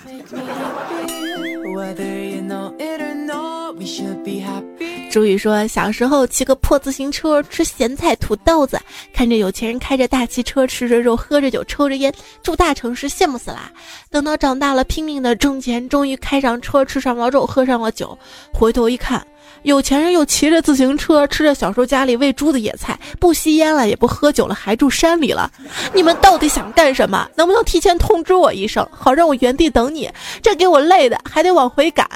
[5.11, 8.79] 朱宇说，小时候骑个破自行车，吃咸菜土豆子，
[9.11, 13.69] 看着有钱人开着大汽车，吃着肉，喝着酒，抽着烟，住大城市，羡慕死啦。
[14.09, 18.17] 等到长大了，拼命的挣钱，终于开上车，吃上了肉，喝上了酒，
[18.53, 19.21] 回头一看。
[19.65, 25.51] 有钱人又骑着自行车，吃着小时候家里喂猪的野菜，不吸烟了，也不喝酒了，还住山里了。
[25.91, 27.27] 你们到底想干什么？
[27.35, 30.07] 能不能提前通知我一声，好让我原地等你？
[30.39, 32.07] 这给我累的，还得往回赶。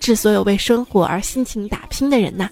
[0.00, 2.48] 致所有为生活而辛勤打拼的人呐。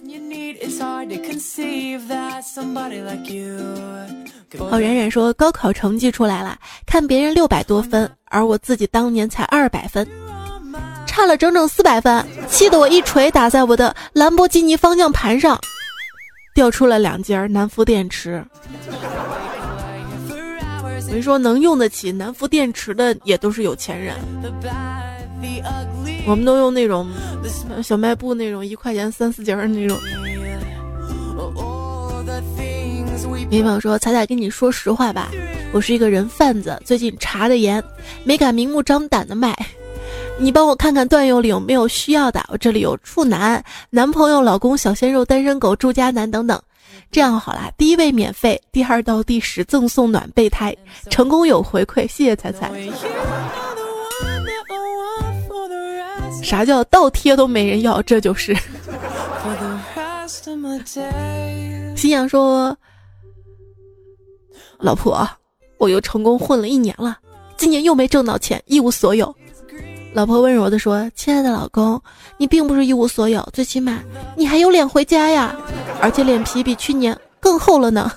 [4.59, 10.07] 哦冉冉说，高考成绩出来了，看别人六百多分，而我自己当年才二百分。
[11.13, 15.61] 差了整整四百分，气得我一锤打在我的兰博基尼方向盘上，
[16.55, 18.43] 掉出了两节南孚电池。
[20.83, 24.17] 我跟你说，能用得起南孚电池的也都是有钱人。
[26.27, 27.07] 我们都用那种
[27.83, 29.99] 小卖部那种一块钱三四节儿那种。
[33.61, 35.29] 朋友说：“彩彩跟你说实话吧，
[35.73, 37.85] 我是一个人贩子，最近查的严，
[38.25, 39.55] 没敢明目张胆的卖。”
[40.39, 46.61] 你帮我看看段友里有没有需要的，我这里有处男、男朋友、老公、小鲜肉、单身狗、住家男等等。
[47.11, 50.77] 这样好啦，第一位免费，第二到第十赠送暖备胎，
[51.11, 52.73] 成功有回馈，谢谢彩彩。
[56.43, 58.03] 啥叫倒贴都没人要？
[58.03, 58.57] 这就是。
[61.95, 62.77] 新娘说
[64.79, 65.29] ：“老婆，
[65.79, 67.19] 我又成功混了一年了，
[67.57, 69.33] 今年又没挣到钱，一无所有。”
[70.15, 71.99] 老婆温柔地说：“亲爱的老公，
[72.37, 74.01] 你并不是一无所有，最起码
[74.37, 75.57] 你还有脸回家呀，
[76.03, 78.13] 而且脸皮比去年更厚了呢。”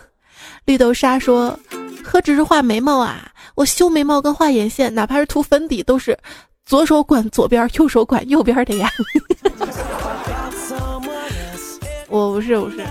[0.66, 1.58] 绿豆沙说
[2.04, 6.18] ：“何止是画眉毛啊，我修眉毛跟画眼线，哪怕是涂粉底，都是
[6.66, 8.92] 左手管左边，右手管右边的呀。
[12.10, 12.86] ”我不是，不是，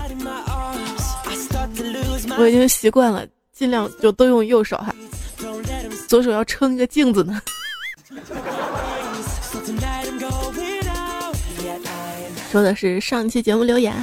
[2.37, 4.95] 我已经习惯了，尽量就都用右手哈，
[6.07, 7.39] 左手要撑一个镜子呢。
[12.51, 13.93] 说的是上期节目留言，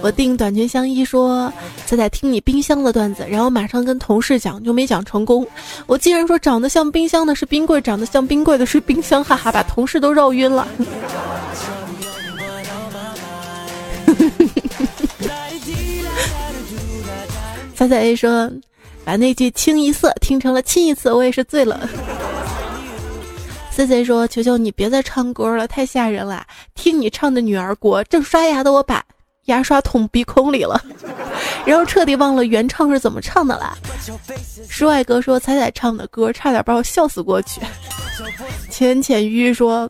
[0.00, 1.52] 我订短裙相依说
[1.84, 5.44] 在在听你冰箱的段子，然后马上跟同事讲，就没讲成功。
[5.86, 10.68] 我竟然说长得像冰箱的是冰柜，长得像冰柜的是冰箱，哈哈， 把同事都绕晕了。
[17.74, 18.48] 彩彩 A 说
[19.04, 21.88] 把那句清一色听成了亲一次，我也是醉了。
[23.74, 26.46] C C 说：“求求你别再唱歌了，太吓人了！
[26.74, 29.02] 听你唱的《女儿国》，正刷牙的我把
[29.46, 30.78] 牙刷捅鼻孔里了，
[31.64, 33.76] 然后彻底忘了原唱是怎么唱的了。”
[34.68, 37.62] 室外哥说：“彩彩唱的歌，差点把我笑死过去。”
[38.68, 39.88] 浅浅玉说：“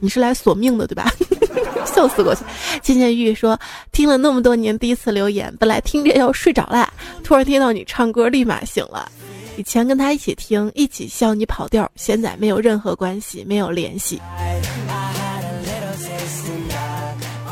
[0.00, 1.08] 你是来索命的对吧？”
[1.86, 2.42] 笑死过去。
[2.82, 3.58] 浅浅玉说
[3.92, 9.08] ：“听了那么多年，第一次留言，本来听着要睡着了，突然听到你唱歌，立马醒了。”
[9.56, 14.20] 以前跟他一起听，一起笑你跑调，现在没有任何关系，没有联系。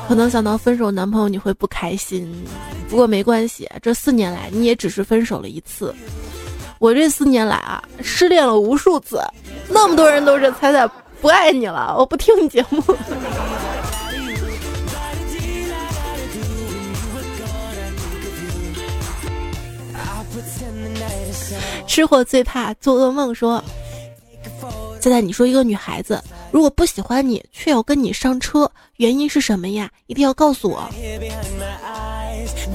[0.08, 2.32] 可能想到分手男朋友你会不开心，
[2.88, 5.94] 不过没关系，这四年来你也只是分手了一次。
[6.78, 9.20] 我这四年来啊，失恋了无数次，
[9.68, 10.88] 那么多人都是彩彩
[11.20, 12.82] 不爱你了，我不听你节目。
[21.88, 23.34] 吃货最怕做噩梦。
[23.34, 23.64] 说，
[25.00, 26.22] 现在你说一个女孩子
[26.52, 29.90] 如果不喜欢你，却要跟你上车，原因是什么呀？
[30.06, 30.88] 一定要告诉我。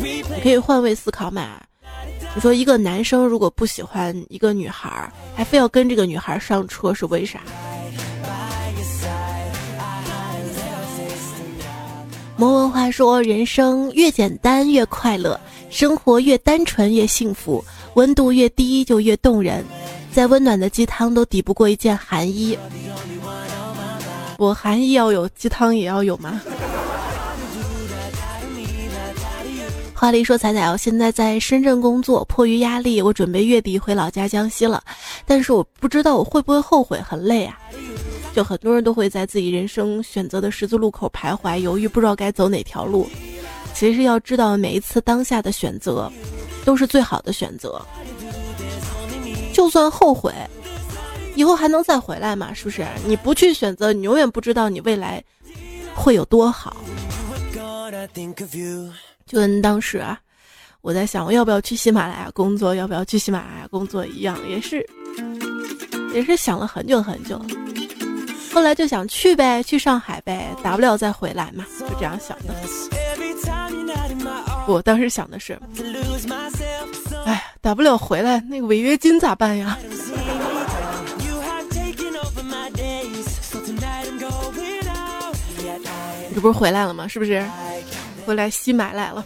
[0.01, 1.61] 你可以换位思考嘛？
[2.35, 7.39] 你说一个男生如果不喜欢一个女孩，还非要跟这个女孩上车，是为啥？
[12.43, 17.63] 魔文化说，人生越简单越快乐，生活越单纯越幸福。
[17.93, 19.63] 温度越低就越动人，
[20.11, 22.57] 再温暖的鸡汤都抵不过一件寒衣。
[24.37, 26.41] 我寒衣要有，鸡汤也要有吗？
[29.93, 34.83] 华丽说：“彩彩，我现在在深圳工作，迫于压力，我准备月底回老家江西了。
[35.25, 37.57] 但是我不知道我会不会后悔，很累啊。
[38.33, 43.09] 就很多人都会在自己人生选择的十字路口徘徊犹豫，不知道该走哪条路。
[43.73, 46.11] 其实要知道，每一次当下的选择。”
[46.65, 47.85] 都是最好的选择，
[49.51, 50.33] 就算后悔，
[51.35, 52.53] 以后还能再回来嘛？
[52.53, 52.87] 是不是？
[53.05, 55.21] 你不去选择，你永远不知道你未来
[55.93, 56.77] 会有多好。
[59.25, 60.17] 就跟当时啊，
[60.79, 64.87] 我在想我要不要去喜马拉雅工作，要不要去喜马拉雅工作一样，也是，
[66.13, 67.37] 也是想了很久很久。
[68.53, 72.53] 后来就想去呗，去上海呗，大不了再回来嘛，就这样想的。
[74.67, 75.59] 我当时想的是，
[77.25, 79.77] 哎，大不了回来，那个违约金咋办呀？
[86.33, 87.07] 这不是回来了吗？
[87.07, 87.43] 是不是？
[88.25, 89.25] 回来吸买来了。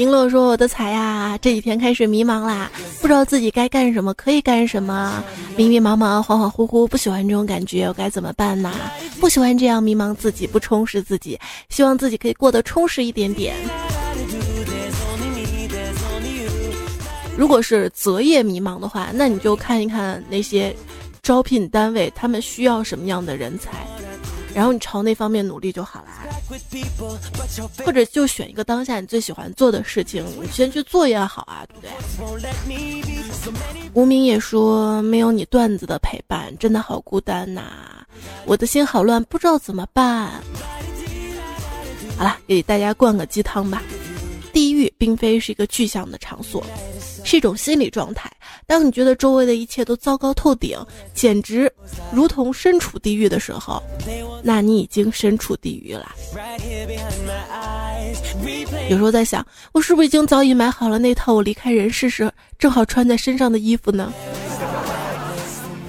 [0.00, 2.70] 银乐说：“我的彩呀，这几天开始迷茫啦，
[3.02, 5.22] 不知道自己该干什么，可以干什么，
[5.58, 8.72] 迷迷茫茫，恍恍惚惚，不喜欢这种感觉，我该怎么办呢？
[9.20, 13.54] 不喜欢这样迷茫自己，不充实自己，希望自己可以过得充实一点点。
[17.36, 20.74] 如果是择业迷茫的话，那你就看一看那些
[21.22, 23.86] 招聘单位，他们需要什么样的人才。”
[24.54, 26.08] 然后你朝那方面努力就好了，
[27.84, 31.90] 或者就选一个当下你最喜欢做的事情，你先去做也好啊，对不对？
[33.94, 37.62] 无名也说没有你段子的陪伴，真的好孤单呐，
[38.44, 40.30] 我的心好乱，不知道怎么办。
[42.16, 43.82] 好了，给大家灌个鸡汤吧。
[44.52, 46.64] 地狱并非是一个具象的场所，
[47.24, 48.30] 是一种心理状态。
[48.66, 50.78] 当你觉得周围的一切都糟糕透顶，
[51.14, 51.72] 简直
[52.12, 53.82] 如同身处地狱的时候，
[54.42, 56.12] 那你已经身处地狱了。
[58.88, 64.12] 有时候在想，我是不是已经早已买好了那套我离开人世时正好穿在身上的衣服呢？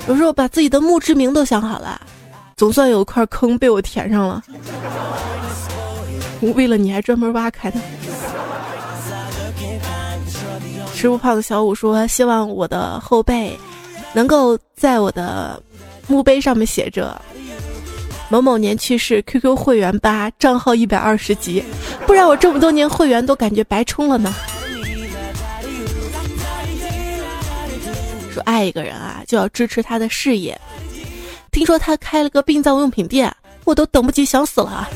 [0.08, 2.02] 有时候把自己的墓志铭都想好了，
[2.58, 4.44] 总算有块坑被我填上了。
[6.56, 7.80] 为了你还专门挖开的。
[11.02, 13.60] 吃不胖的小五说：“希望我的后辈
[14.14, 15.60] 能够在我的
[16.06, 17.20] 墓碑上面写着
[18.30, 21.64] 某某年去世，QQ 会员八，账号一百二十级，
[22.06, 24.32] 不然我这么多年会员都感觉白充了呢。”
[28.32, 30.56] 说爱一个人啊，就要支持他的事业。
[31.52, 34.88] 听说他开了个殡葬用品店，我都等不及想死了。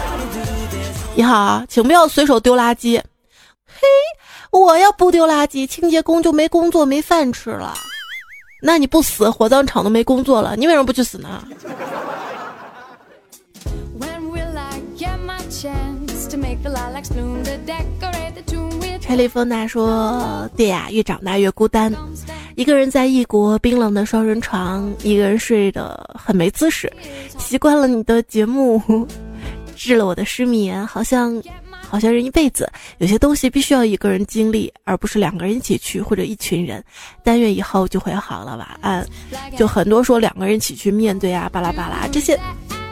[1.16, 3.00] 你好，请不要随手丢垃圾。
[3.84, 7.74] 嘿，我要不丢垃圾，清洁工就没工作没饭吃了。
[8.62, 11.44] 那你不死，火葬场都没工作了，你为什么不去死呢？
[19.00, 21.92] 柴丽芬娜说：“对呀，越长大越孤单。
[22.56, 26.90] 一个人在异国冰冷的双人床，一个人睡得很没姿势。
[27.38, 28.80] 习惯了你的节目，
[29.76, 30.84] 治了我的失眠。
[30.86, 31.40] 好像，
[31.88, 36.82] 好像人一辈子有些东西必须要一个人经历，而不是两个人一起去或者一群人。
[37.22, 38.56] 但愿以后就会好了。
[38.56, 39.06] 晚安。
[39.56, 42.38] 就很多说两个人一起去面对啊，巴拉巴拉，这些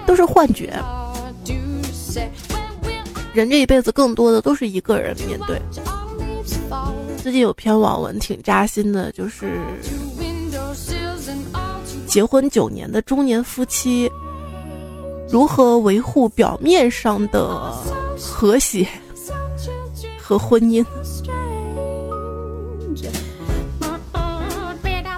[0.07, 0.73] 都是幻觉。”
[3.33, 5.61] 人这一辈子更多的都是一个人面对。
[7.23, 9.59] 最近有篇网文挺扎心的，就是
[12.07, 14.11] 结婚九年的中年夫妻
[15.31, 17.73] 如何维护表面上的
[18.25, 18.87] 和谐
[20.19, 20.85] 和婚姻，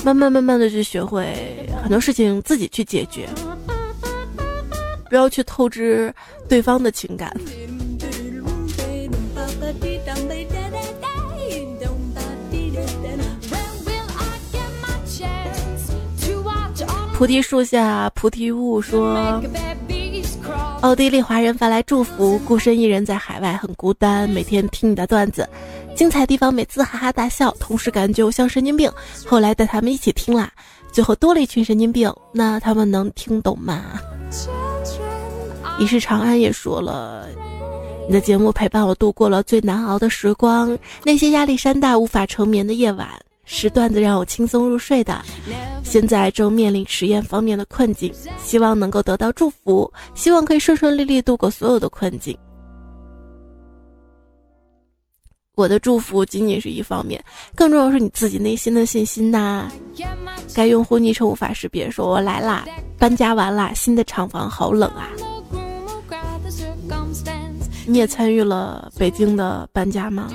[0.03, 3.29] 慢慢慢慢的去学会很多事情自己去解决，
[5.09, 6.13] 不要去透支
[6.49, 7.33] 对方的情感。
[17.17, 19.41] 菩提树下，菩提悟说
[20.85, 25.49] ：“奥地利华人发来祝福，孤身一人在海外很孤单，每天听你的段子，
[25.97, 28.93] 精彩地方每次哈哈大笑，同时感觉我像神经病。
[29.25, 30.53] 后来带他们一起听啦，
[30.93, 33.99] 最后多了一群神经病，那他们能听懂吗？”
[35.81, 37.29] 一是长安也说了
[38.07, 43.09] ：“你的节目陪伴我度过了最难熬的时光，那些压力山大无法成眠的夜晚。”
[43.45, 45.23] 是段子让我轻松入睡的，
[45.83, 52.37] 现在正面临实验方面的困境，希望能够得到祝福，希望可以顺顺利利度过所有的困境。
[55.57, 57.23] 我的祝福仅仅是一方面，
[57.55, 59.71] 更重要是你自己内心的信心呐。
[60.53, 62.65] 该用户昵称无法识别，说我来啦，
[62.99, 65.11] 搬家完啦，新的厂房好冷啊。
[67.87, 70.29] 你也参与了北京的搬家吗？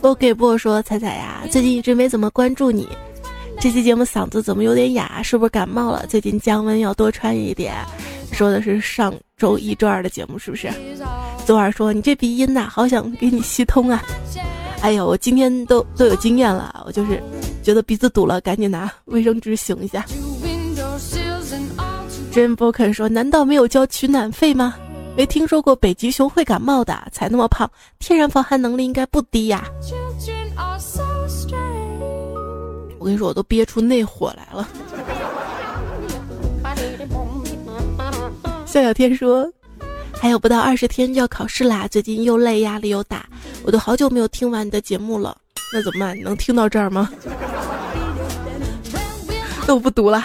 [0.00, 2.88] 我给波说：“彩彩呀，最近一直没怎么关注你，
[3.60, 5.22] 这期节目嗓子怎么有点哑？
[5.22, 6.06] 是不是感冒了？
[6.06, 7.74] 最近降温要多穿一点。”
[8.32, 10.70] 说的是上周一、周二的节目，是不是？
[11.44, 14.02] 昨晚说你这鼻音呐，好想给你吸通啊！
[14.82, 17.20] 哎呦，我今天都都有经验了，我就是
[17.62, 20.04] 觉得鼻子堵了，赶紧拿卫生纸擤一下。
[22.30, 24.76] 真不肯说，难道没有交取暖费吗？
[25.18, 29.64] 没听说过北极熊会感冒的，才那么胖，天然防寒能力应该不低呀。
[33.00, 34.68] 我跟你说，我都憋出内火来了。
[38.64, 39.52] 笑小天说，
[40.12, 43.26] 还有不到二十天就要考试啦，最近又累，压力又大，
[43.64, 45.36] 我都好久没有听完你的节目了。
[45.72, 46.16] 那怎么办？
[46.16, 47.10] 你能听到这儿吗？
[49.66, 50.24] 那我不读了。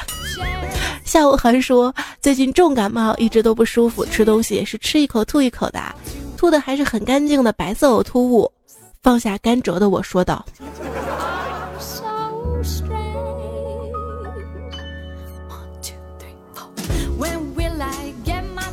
[1.05, 5.79] 下午还说最近重感冒，一直都不舒服，吃东西也是吃一口吐一口的，
[6.37, 8.51] 吐的还是很干净的白色呕吐物。
[9.01, 10.45] 放下甘蔗的我说道：“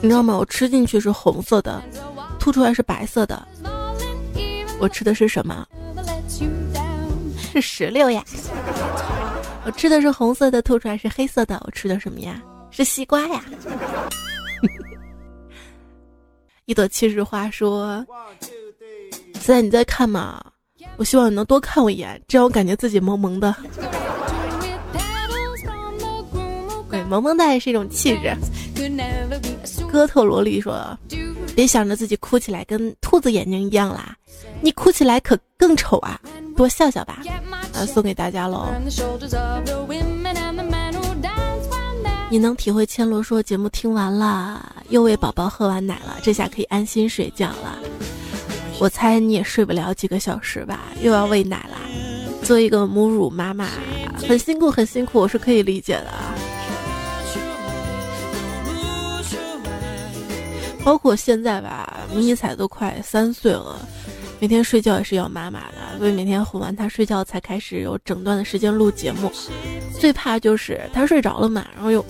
[0.01, 0.37] 你知道吗？
[0.37, 1.83] 我吃进去是红色的，
[2.39, 3.47] 吐出来是白色的。
[4.79, 5.67] 我吃的是什么？
[7.37, 8.25] 是石榴呀。”
[9.73, 11.61] 吃的是红色的，吐出来是黑色的。
[11.65, 12.43] 我吃的什么呀？
[12.71, 13.45] 是西瓜呀。
[16.67, 18.05] 一朵七日花说
[19.35, 20.41] ：“现在你在看吗？
[20.97, 23.55] 我希望你能多看我一眼，这样我感觉自己萌萌的。
[26.91, 28.35] 对，萌萌哒也是一种气质。”
[29.91, 30.99] 哥特萝莉说
[31.55, 34.17] ：“别想着自己哭起来跟兔子眼睛一样啦，
[34.61, 36.21] 你哭起来可更丑啊！
[36.57, 37.23] 多笑笑吧。”
[37.75, 38.69] 啊，送给大家喽！
[42.31, 47.79] 你能体会千罗说节目听完了，又喂宝宝喝完奶了，这下可以安心睡觉了。
[48.79, 51.79] 我猜你也睡不了几个小时吧，又要喂奶啦。
[52.43, 53.69] 做一个母乳妈妈
[54.29, 56.50] 很辛苦，很辛苦，我是可以理解的。
[60.85, 63.79] 包括现在吧，迷彩都快三岁了，
[64.39, 69.31] 每天睡觉也是要妈妈的，所以每天哄完他睡觉才开始有整段的时间录节目。
[69.99, 72.05] 最怕就是他睡着了嘛，然后又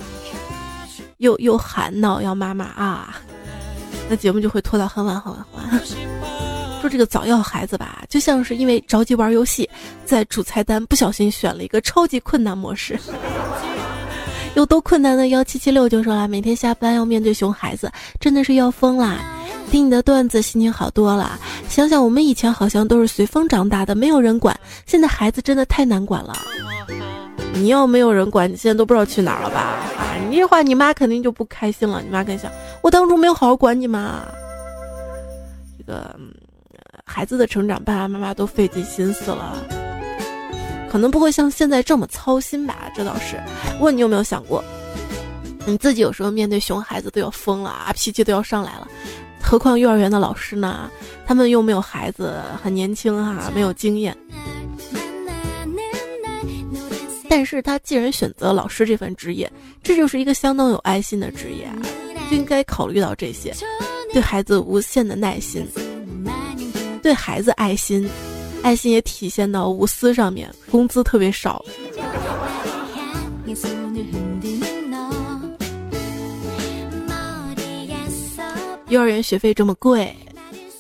[1.18, 3.20] 又又喊闹要妈妈啊，
[4.08, 5.80] 那节目就会拖到很晚很晚很晚。
[6.80, 9.68] 说这个早要孩子吧，就像是因为着急玩游戏，
[10.04, 12.98] 在主菜单不小心选了一个超级困难模式。
[14.54, 15.28] 有多困难的？
[15.28, 19.18] 幺七七六就说了，每天下班要面对熊孩子，真的是要疯啦！
[19.70, 21.38] 听你的段子，心情好多了。
[21.68, 24.58] 想想我们以前好像都是随风长大的，没有人管。
[24.86, 26.36] 现在孩子真的太难管了。
[27.52, 29.60] 你要没有人管，你现在都不知道去哪儿了吧？
[29.96, 32.02] 啊，你这话你妈肯定就不开心了。
[32.02, 32.50] 你妈肯定想，
[32.82, 34.26] 我当初没有好好管你嘛。
[35.78, 36.14] 这个
[37.04, 39.79] 孩子的成长，爸爸妈妈都费尽心思了。
[40.90, 43.40] 可能不会像现在这么操心吧，这倒是。
[43.78, 44.62] 问你有没有想过，
[45.64, 48.88] 你自己有时候面对熊孩子都要疯了啊，脾气都要上来了，
[49.40, 50.90] 何况幼儿园的老师呢？
[51.24, 54.16] 他们又没有孩子，很年轻哈，没有经验。
[57.28, 59.48] 但是他既然选择老师这份职业，
[59.84, 61.78] 这就是一个相当有爱心的职业啊，
[62.28, 63.54] 就应该考虑到这些，
[64.12, 65.64] 对孩子无限的耐心，
[67.00, 68.10] 对孩子爱心。
[68.62, 71.64] 爱心也体现到无私上面，工资特别少。
[78.88, 80.14] 幼儿园学费这么贵，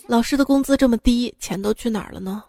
[0.06, 2.42] 老师的工资这么低，钱都去哪儿了呢？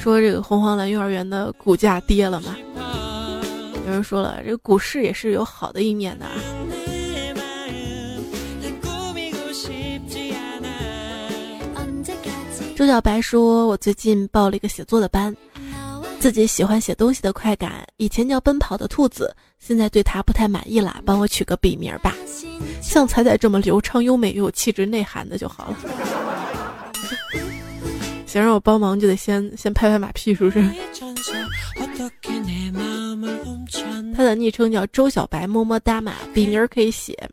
[0.00, 2.56] 说这个红黄蓝幼儿园的股价跌了吗？
[3.86, 6.26] 有人说了，这个股市也是有好的一面的。
[12.78, 15.36] 周小白说：“我最近报了一个写作的班，
[16.20, 22.14] 自己喜欢写东西的快感，以前叫奔跑的兔子，现在对他不太满意了，帮我取个笔名吧，
[22.80, 25.76] 像彩彩这么流畅、优美又有气质、内涵的就好了。
[28.26, 30.64] 想让我帮忙，就得先先拍拍马屁，是不是？”
[34.14, 37.28] 他的昵称叫周小白，么么哒嘛，笔名可以写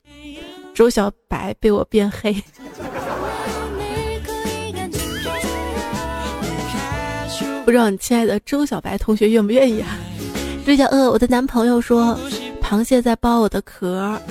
[0.74, 2.36] 周小白被我变黑。
[7.66, 9.97] 不知道你亲爱的周小白同学愿不愿意啊？
[10.63, 12.16] 追小鳄，我的男朋友说，
[12.61, 14.22] 螃蟹在剥我的壳，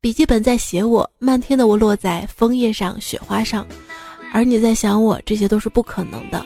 [0.00, 3.66] 笔记本在写我，漫天的我落在枫叶上、雪花上，
[4.32, 6.42] 而你在想我，这些都是不可能的。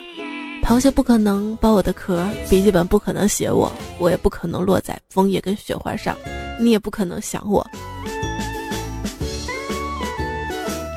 [0.64, 6.16] 螃蟹不可能剥我的壳，笔记本不可能写我，我也不可能落在枫叶跟雪花上，
[6.58, 7.64] 你也不可能想我。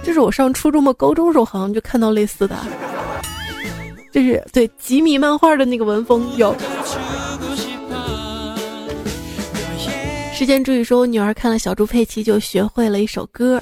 [0.04, 2.58] 这是我上初中嘛，高中时候好像就看到类似的。
[4.16, 6.56] 就是对吉米漫画的那个文风有。
[10.34, 13.62] 时间注意说，我女儿看了小猪佩奇就学会了一首歌，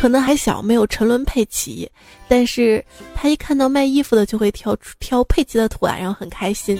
[0.00, 1.90] 可能还小，没有沉沦佩奇，
[2.28, 6.78] 但是她一看到卖衣服的就会挑挑佩奇的图案，然后很开心。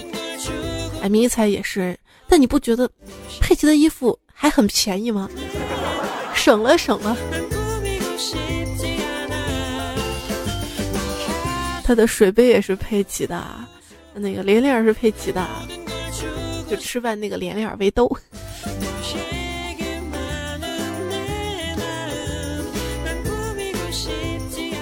[1.02, 1.98] 哎，迷彩也是，
[2.28, 2.88] 但你不觉得
[3.40, 5.28] 佩奇的衣服还很便宜吗？
[6.34, 7.16] 省了省了。
[11.92, 13.44] 他的水杯也是佩奇的，
[14.14, 15.46] 那个连链是佩奇的，
[16.66, 18.10] 就吃饭那个连脸围兜。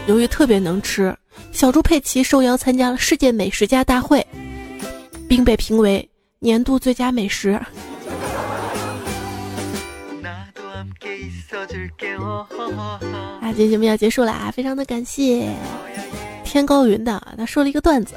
[0.06, 1.12] 由于特别能吃，
[1.50, 4.24] 小猪佩奇受邀参加了世界美食家大会，
[5.28, 6.08] 并被评为
[6.38, 7.50] 年度最佳美食。
[7.50, 7.66] 啊，
[13.52, 15.52] 今天节目要结束了啊，非常的感谢。
[16.51, 18.16] 天高云的，他说了一个段子，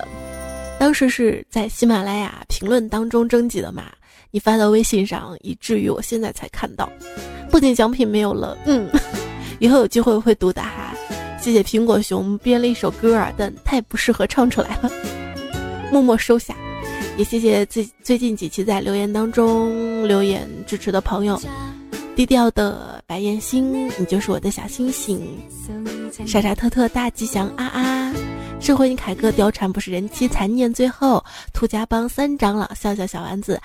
[0.80, 3.84] 当时是在喜马拉雅评论当中征集的嘛，
[4.32, 6.92] 你发到微信上，以至于我现在才看到。
[7.52, 8.90] 不仅奖品没有了，嗯，
[9.62, 10.96] 以后有机会会读的哈。
[11.40, 14.92] 谢谢苹果熊编了一首歌儿，但太不适合唱出来了，
[15.92, 16.56] 默默收下。
[17.16, 21.40] 也谢谢最最近几期在留言当中留言支持的朋友。
[22.16, 25.22] 低调的白岩星，你就是我的小星星。
[26.26, 27.93] 傻傻特特大吉祥啊啊！
[28.64, 31.22] 社会你凯哥貂蝉不是人妻残念最后。
[31.52, 33.62] 兔家帮三长老笑笑小丸子，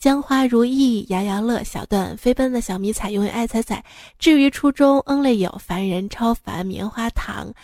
[0.00, 3.84] 江花如意摇摇乐小段飞奔的小迷彩永远爱彩彩。
[4.18, 7.54] 至于初中恩泪有凡人超凡棉花糖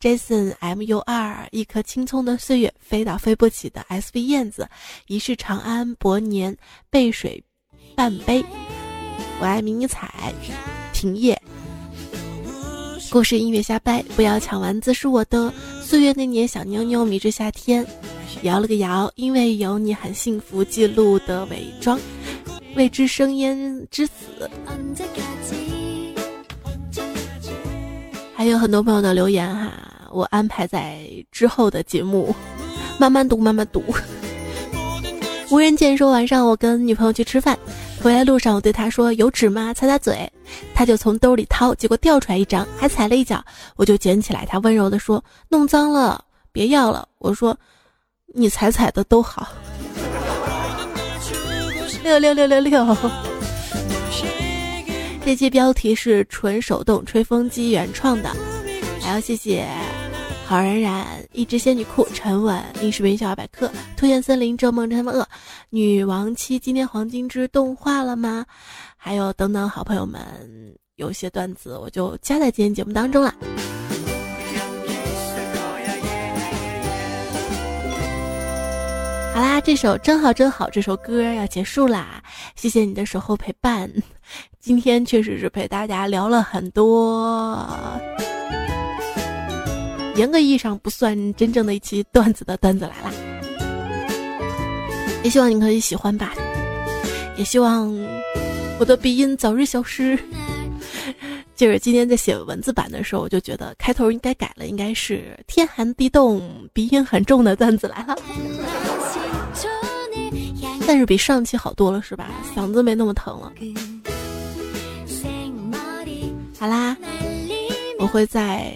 [0.00, 4.68] ，Jason M U 二一颗青葱的岁月飞到飞不起的 S V 燕子，
[5.08, 6.56] 一世长安薄年
[6.88, 7.42] 背水
[7.96, 8.44] 半杯。
[9.40, 10.32] 我爱迷你彩，
[10.92, 11.36] 停业。
[13.10, 15.52] 故事音乐瞎掰，不要抢丸子是我的。
[15.82, 17.84] 岁月那年，小妞妞迷之夏天，
[18.42, 20.62] 摇了个摇，因为有你很幸福。
[20.62, 21.98] 记录的伪装，
[22.76, 24.12] 未知生烟之死。
[28.34, 29.72] 还有很多朋友的留言哈，
[30.12, 31.00] 我安排在
[31.32, 32.34] 之后的节目，
[32.98, 33.82] 慢慢读，慢慢读。
[35.50, 37.58] 无人见说晚上我跟女朋友去吃饭，
[38.00, 39.74] 回来路上我对他说有纸吗？
[39.74, 40.30] 擦擦嘴，
[40.72, 43.44] 他就从兜里掏，结果掉出来一张，还踩了一脚，
[43.76, 47.08] 我就捡起来，他温柔的说弄脏了别要了。
[47.18, 47.58] 我说
[48.34, 49.48] 你踩踩的都好。
[52.04, 52.96] 六六六六六，
[55.24, 58.30] 这期标题是纯手动吹风机原创的，
[59.02, 59.66] 还要谢谢。
[60.48, 65.28] 好冉冉，一只仙女裤，沉稳，历史名笑话百科，突现森林，咒梦真他妈恶，
[65.68, 68.46] 女王七，今天黄金之动画了吗？
[68.96, 70.18] 还有等等，好朋友们，
[70.96, 73.34] 有些段子我就加在今天节目当中了。
[79.34, 82.22] 好啦，这首真好真好，这首歌要结束啦，
[82.56, 83.92] 谢谢你的守候陪伴，
[84.58, 87.68] 今天确实是陪大家聊了很多。
[90.18, 93.12] 严格意义上不算真正的一期段子的段子来啦，
[95.22, 96.34] 也希望你可以喜欢吧，
[97.36, 97.88] 也希望
[98.80, 100.18] 我的鼻音早日消失。
[101.54, 106.42] 就是今天在写文字版的时候，我就觉得开头应该改了，应该是天寒地冻，
[106.72, 108.16] 鼻音很重的段子来了。
[110.84, 112.28] 但是比上期好多了，是吧？
[112.56, 113.52] 嗓子没那么疼了。
[116.58, 116.96] 好啦，
[118.00, 118.74] 我会在。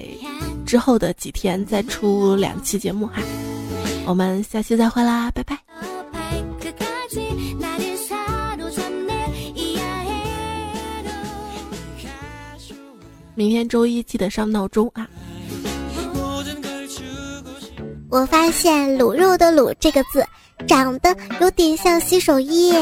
[0.73, 3.21] 之后的几天再出两期节目哈，
[4.07, 5.59] 我们下期再会啦，拜拜。
[13.35, 15.07] 明天周一记得上闹钟啊。
[18.09, 20.25] 我发现“卤肉”的“卤”这个字
[20.67, 22.73] 长得有点像洗手液。